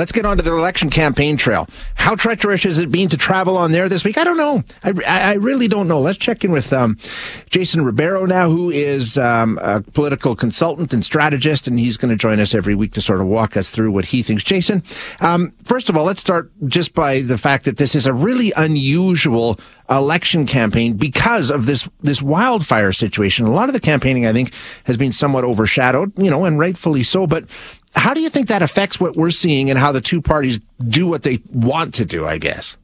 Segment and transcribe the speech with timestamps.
[0.00, 1.68] let's get on to the election campaign trail.
[1.94, 4.16] How treacherous has it been to travel on there this week?
[4.16, 4.64] I don't know.
[4.82, 6.00] I, I really don't know.
[6.00, 6.96] Let's check in with um,
[7.50, 12.16] Jason Ribeiro now, who is um, a political consultant and strategist, and he's going to
[12.16, 14.42] join us every week to sort of walk us through what he thinks.
[14.42, 14.82] Jason,
[15.20, 18.54] um, first of all, let's start just by the fact that this is a really
[18.56, 19.60] unusual
[19.90, 23.44] election campaign because of this this wildfire situation.
[23.44, 24.54] A lot of the campaigning, I think,
[24.84, 27.26] has been somewhat overshadowed, you know, and rightfully so.
[27.26, 27.44] But
[27.94, 31.06] how do you think that affects what we're seeing and how the two parties do
[31.06, 32.26] what they want to do?
[32.26, 32.76] I guess.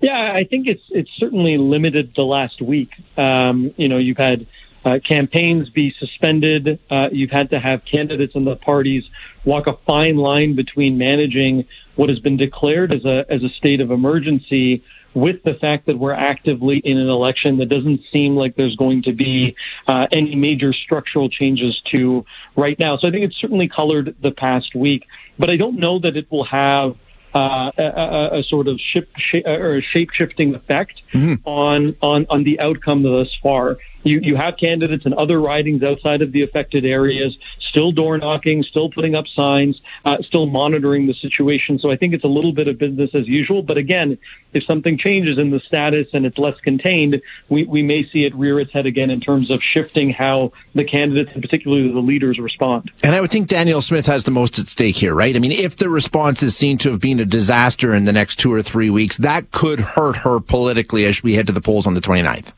[0.00, 2.90] Yeah, I think it's it's certainly limited the last week.
[3.16, 4.46] Um, you know, you've had
[4.84, 6.78] uh, campaigns be suspended.
[6.90, 9.04] Uh, you've had to have candidates in the parties
[9.44, 11.66] walk a fine line between managing
[11.96, 15.98] what has been declared as a as a state of emergency with the fact that
[15.98, 20.34] we're actively in an election that doesn't seem like there's going to be uh, any
[20.34, 22.24] major structural changes to
[22.56, 22.96] right now.
[22.98, 25.04] So I think it's certainly colored the past week,
[25.38, 26.94] but I don't know that it will have
[27.34, 31.46] uh, a, a, a, sort of ship, sh- or shape shifting effect mm-hmm.
[31.46, 33.76] on, on on the outcome thus far.
[34.02, 37.36] You you have candidates in other ridings outside of the affected areas
[37.68, 41.78] still door knocking, still putting up signs, uh, still monitoring the situation.
[41.78, 43.62] So I think it's a little bit of business as usual.
[43.62, 44.18] But again,
[44.52, 48.34] if something changes in the status and it's less contained, we, we may see it
[48.34, 52.38] rear its head again in terms of shifting how the candidates and particularly the leaders
[52.38, 52.90] respond.
[53.02, 55.34] And I would think Danielle Smith has the most at stake here, right?
[55.34, 58.36] I mean, if the response is seen to have been a disaster in the next
[58.36, 61.86] two or three weeks, that could hurt her politically as we head to the polls
[61.86, 62.52] on the 29th.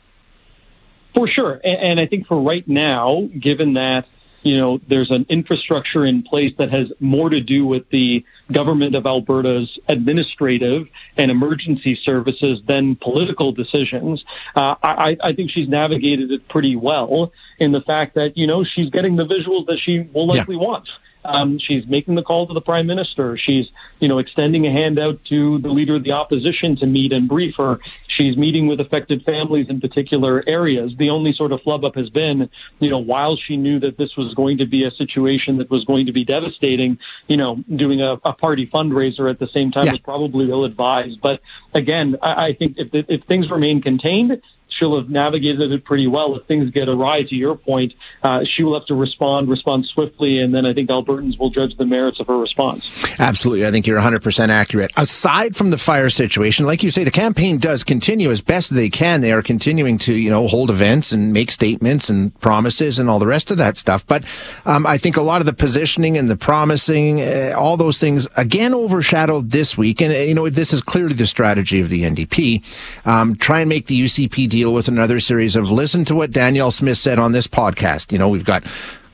[1.14, 1.60] For sure.
[1.64, 4.04] And, and I think for right now, given that,
[4.42, 8.94] you know, there's an infrastructure in place that has more to do with the government
[8.94, 14.24] of Alberta's administrative and emergency services than political decisions.
[14.56, 18.64] Uh, I, I think she's navigated it pretty well in the fact that, you know,
[18.64, 20.62] she's getting the visuals that she will likely yeah.
[20.62, 20.88] want.
[21.24, 23.38] Um, she's making the call to the prime minister.
[23.38, 23.66] She's,
[23.98, 27.28] you know, extending a hand out to the leader of the opposition to meet and
[27.28, 27.78] brief her.
[28.08, 30.92] She's meeting with affected families in particular areas.
[30.98, 32.48] The only sort of flub up has been,
[32.78, 35.84] you know, while she knew that this was going to be a situation that was
[35.84, 36.98] going to be devastating,
[37.28, 39.92] you know, doing a, a party fundraiser at the same time yeah.
[39.92, 41.20] was probably ill advised.
[41.22, 41.40] But
[41.74, 44.40] again, I, I think if, if things remain contained,
[44.80, 46.36] she'll have navigated it pretty well.
[46.36, 47.92] If things get awry, to your point,
[48.22, 51.76] uh, she will have to respond, respond swiftly, and then I think Albertans will judge
[51.76, 53.04] the merits of her response.
[53.20, 53.66] Absolutely.
[53.66, 54.90] I think you're 100% accurate.
[54.96, 58.88] Aside from the fire situation, like you say, the campaign does continue as best they
[58.88, 59.20] can.
[59.20, 63.18] They are continuing to, you know, hold events and make statements and promises and all
[63.18, 64.06] the rest of that stuff.
[64.06, 64.24] But
[64.64, 68.26] um, I think a lot of the positioning and the promising, uh, all those things,
[68.36, 70.00] again, overshadowed this week.
[70.00, 72.64] And, uh, you know, this is clearly the strategy of the NDP.
[73.06, 76.30] Um, try and make the UCP deal deal with another series of listen to what
[76.30, 78.12] Danielle Smith said on this podcast.
[78.12, 78.62] You know, we've got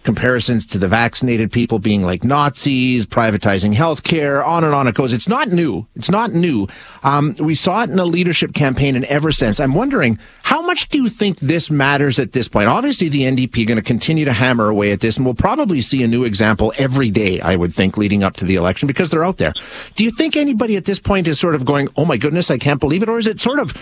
[0.06, 5.12] comparisons to the vaccinated people being like Nazis, privatizing healthcare, on and on it goes.
[5.12, 5.86] It's not new.
[5.96, 6.68] It's not new.
[7.02, 9.58] Um, we saw it in a leadership campaign and ever since.
[9.58, 12.68] I'm wondering, how much do you think this matters at this point?
[12.68, 16.02] Obviously, the NDP going to continue to hammer away at this, and we'll probably see
[16.02, 19.24] a new example every day, I would think, leading up to the election because they're
[19.24, 19.54] out there.
[19.96, 22.58] Do you think anybody at this point is sort of going, oh my goodness, I
[22.58, 23.08] can't believe it?
[23.08, 23.74] Or is it sort of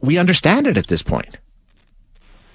[0.00, 1.38] we understand it at this point.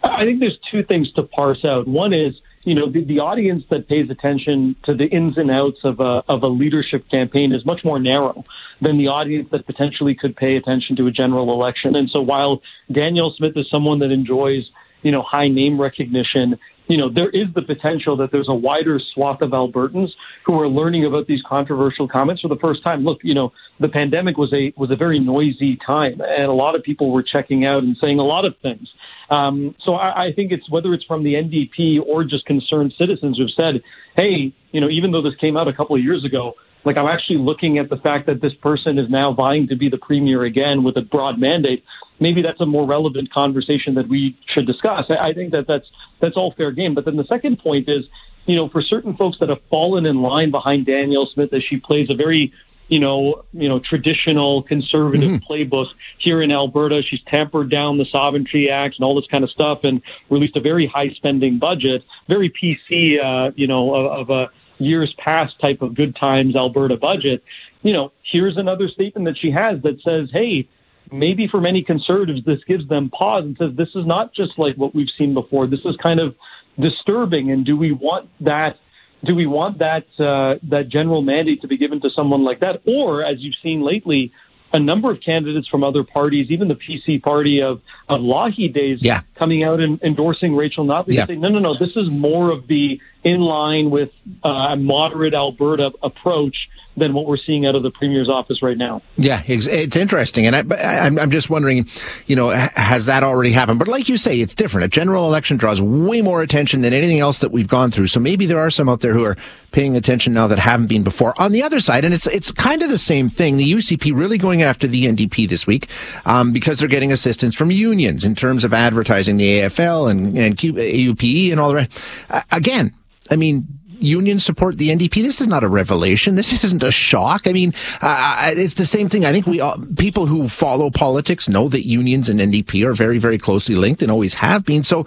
[0.03, 1.87] I think there's two things to parse out.
[1.87, 5.79] One is, you know, the, the audience that pays attention to the ins and outs
[5.83, 8.43] of a, of a leadership campaign is much more narrow
[8.81, 11.95] than the audience that potentially could pay attention to a general election.
[11.95, 14.69] And so while Danielle Smith is someone that enjoys,
[15.01, 18.99] you know, high name recognition, you know, there is the potential that there's a wider
[19.13, 20.09] swath of Albertans
[20.45, 23.03] who are learning about these controversial comments for the first time.
[23.03, 26.75] Look, you know, the pandemic was a was a very noisy time, and a lot
[26.75, 28.87] of people were checking out and saying a lot of things.
[29.29, 33.37] Um, so I, I think it's whether it's from the NDP or just concerned citizens
[33.37, 33.81] who've said,
[34.15, 36.53] "Hey, you know, even though this came out a couple of years ago,
[36.85, 39.89] like I'm actually looking at the fact that this person is now vying to be
[39.89, 41.83] the premier again with a broad mandate
[42.19, 45.05] maybe that's a more relevant conversation that we should discuss.
[45.09, 45.87] I, I think that that's
[46.21, 46.95] that's all fair game.
[46.95, 48.05] But then the second point is,
[48.45, 51.77] you know, for certain folks that have fallen in line behind Danielle Smith as she
[51.77, 52.53] plays a very
[52.87, 55.51] you know, you know, traditional conservative mm-hmm.
[55.51, 55.87] playbook
[56.19, 57.01] here in Alberta.
[57.01, 60.61] She's tampered down the Sovereignty Act and all this kind of stuff, and released a
[60.61, 65.81] very high spending budget, very PC, uh, you know, of, of a years past type
[65.81, 67.43] of good times Alberta budget.
[67.81, 70.67] You know, here's another statement that she has that says, "Hey,
[71.11, 74.75] maybe for many conservatives, this gives them pause and says this is not just like
[74.75, 75.67] what we've seen before.
[75.67, 76.35] This is kind of
[76.79, 77.51] disturbing.
[77.51, 78.77] And do we want that?
[79.23, 82.81] Do we want that uh, that general mandate to be given to someone like that,
[82.85, 84.31] or as you've seen lately,
[84.73, 88.99] a number of candidates from other parties, even the PC party of of Lougheed days,
[89.01, 89.21] yeah.
[89.35, 91.25] coming out and endorsing Rachel Notley, yeah.
[91.25, 94.11] saying, no, no, no, this is more of the in line with
[94.43, 96.55] uh, a moderate Alberta approach
[96.97, 99.01] than what we're seeing out of the premier's office right now.
[99.17, 101.87] Yeah, it's, it's interesting, and I, am just wondering,
[102.27, 103.79] you know, has that already happened?
[103.79, 104.85] But like you say, it's different.
[104.85, 108.07] A general election draws way more attention than anything else that we've gone through.
[108.07, 109.35] So maybe there are some out there who are
[109.71, 111.33] paying attention now that haven't been before.
[111.39, 113.57] On the other side, and it's it's kind of the same thing.
[113.57, 115.89] The UCP really going after the NDP this week
[116.25, 120.57] um, because they're getting assistance from unions in terms of advertising the AFL and and
[120.57, 121.91] Q, AUPE and all the rest.
[122.29, 122.93] Uh, again,
[123.29, 125.23] I mean, unions support the NDP.
[125.23, 126.35] This is not a revelation.
[126.35, 127.47] This isn't a shock.
[127.47, 129.25] I mean, uh, it's the same thing.
[129.25, 133.17] I think we all, people who follow politics know that unions and NDP are very,
[133.17, 134.83] very closely linked and always have been.
[134.83, 135.05] So,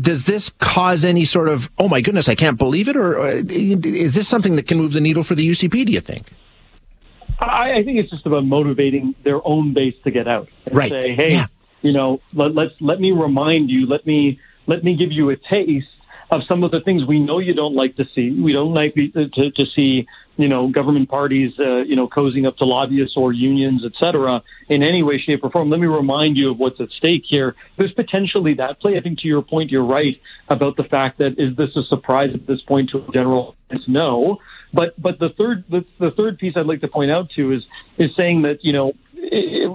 [0.00, 3.42] does this cause any sort of oh my goodness, I can't believe it, or uh,
[3.46, 5.86] is this something that can move the needle for the UCP?
[5.86, 6.32] Do you think?
[7.40, 10.90] I, I think it's just about motivating their own base to get out and right.
[10.90, 11.46] say, hey, yeah.
[11.80, 15.36] you know, let, let's let me remind you, let me let me give you a
[15.36, 15.86] taste
[16.30, 18.30] of some of the things we know you don't like to see.
[18.30, 20.06] We don't like to, to, to see,
[20.36, 24.42] you know, government parties, uh, you know, cozying up to lobbyists or unions, et cetera,
[24.68, 25.70] in any way, shape, or form.
[25.70, 27.56] Let me remind you of what's at stake here.
[27.76, 28.96] There's potentially that play.
[28.96, 32.30] I think to your point, you're right about the fact that is this a surprise
[32.32, 33.84] at this point to a general audience?
[33.88, 34.38] No.
[34.72, 37.62] But but the third the, the third piece I'd like to point out to is
[37.98, 39.68] is saying that you know it,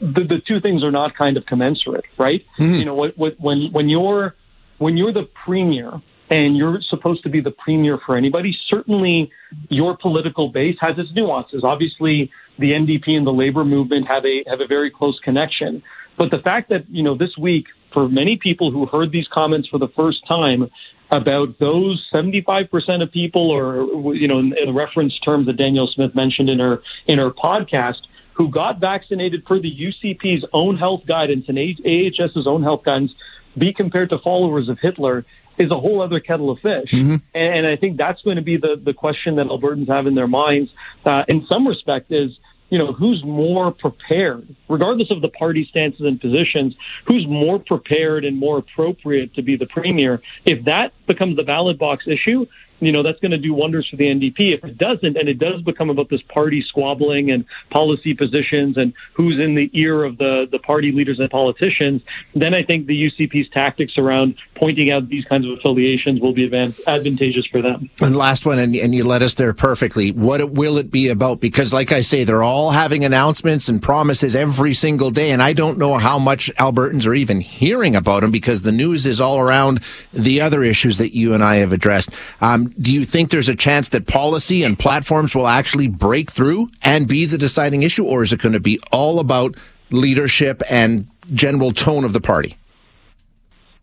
[0.00, 2.42] the the two things are not kind of commensurate, right?
[2.58, 2.74] Mm-hmm.
[2.74, 4.34] You know what, what when when you're
[4.80, 5.92] when you're the premier
[6.30, 9.30] and you're supposed to be the premier for anybody, certainly
[9.68, 11.62] your political base has its nuances.
[11.62, 15.82] Obviously, the NDP and the labor movement have a have a very close connection.
[16.16, 19.68] But the fact that you know this week, for many people who heard these comments
[19.68, 20.70] for the first time
[21.12, 26.14] about those 75% of people, or you know, in, in reference terms that Danielle Smith
[26.14, 28.00] mentioned in her in her podcast,
[28.32, 33.12] who got vaccinated per the UCP's own health guidance and AHS's own health guidance,
[33.56, 35.24] be compared to followers of Hitler
[35.58, 36.90] is a whole other kettle of fish.
[36.92, 37.16] Mm-hmm.
[37.34, 40.28] And, I think that's going to be the, the question that Albertans have in their
[40.28, 40.70] minds.
[41.04, 42.30] Uh, in some respect, is
[42.70, 46.74] you know who's more prepared, regardless of the party stances and positions,
[47.06, 50.22] who's more prepared and more appropriate to be the premier.
[50.46, 52.46] If that becomes the ballot box issue,
[52.80, 54.54] you know, that's going to do wonders for the NDP.
[54.54, 58.92] If it doesn't, and it does become about this party squabbling and policy positions and
[59.14, 62.02] who's in the ear of the, the party leaders and politicians,
[62.34, 66.44] then I think the UCP's tactics around pointing out these kinds of affiliations will be
[66.86, 67.90] advantageous for them.
[68.00, 70.10] And last one, and, and you led us there perfectly.
[70.10, 71.40] What will it be about?
[71.40, 75.52] Because, like I say, they're all having announcements and promises every single day, and I
[75.52, 79.38] don't know how much Albertans are even hearing about them because the news is all
[79.38, 79.80] around
[80.12, 82.10] the other issues that you and I have addressed.
[82.40, 86.68] Um, do you think there's a chance that policy and platforms will actually break through
[86.82, 89.56] and be the deciding issue, or is it going to be all about
[89.90, 92.56] leadership and general tone of the party?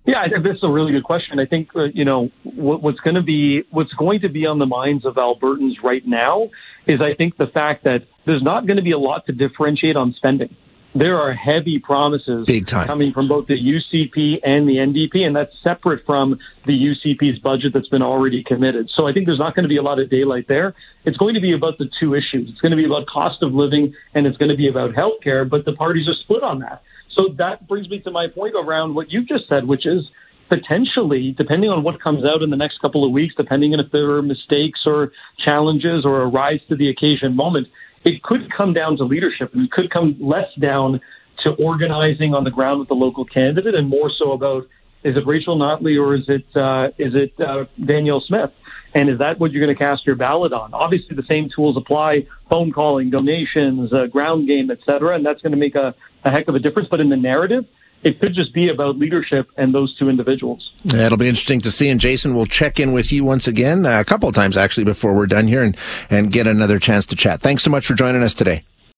[0.05, 1.37] Yeah, I think this is a really good question.
[1.37, 4.57] I think uh, you know what, what's going to be what's going to be on
[4.57, 6.49] the minds of Albertans right now
[6.87, 9.97] is I think the fact that there's not going to be a lot to differentiate
[9.97, 10.55] on spending
[10.95, 12.87] there are heavy promises Big time.
[12.87, 17.73] coming from both the UCP and the NDP, and that's separate from the UCP's budget
[17.73, 18.89] that's been already committed.
[18.95, 20.73] So I think there's not going to be a lot of daylight there.
[21.05, 22.49] It's going to be about the two issues.
[22.49, 25.21] It's going to be about cost of living and it's going to be about health
[25.23, 26.81] care, but the parties are split on that.
[27.15, 30.03] So that brings me to my point around what you just said, which is
[30.49, 33.91] potentially, depending on what comes out in the next couple of weeks, depending on if
[33.91, 35.11] there are mistakes or
[35.43, 37.67] challenges or a rise to the occasion moment,
[38.07, 41.01] it could come down to leadership and it could come less down
[41.43, 44.63] to organizing on the ground with the local candidate and more so about
[45.03, 48.51] is it Rachel Notley or is it uh, is it uh, Danielle Smith?
[48.95, 50.73] And is that what you're going to cast your ballot on?
[50.73, 55.41] Obviously, the same tools apply: phone calling, donations, uh, ground game, et cetera, and that's
[55.41, 55.93] going to make a,
[56.23, 56.87] a heck of a difference.
[56.89, 57.65] But in the narrative,
[58.03, 60.71] it could just be about leadership and those two individuals.
[60.85, 61.89] It'll be interesting to see.
[61.89, 64.83] And Jason, we'll check in with you once again, uh, a couple of times actually
[64.83, 65.75] before we're done here and,
[66.09, 67.41] and get another chance to chat.
[67.41, 68.63] Thanks so much for joining us today.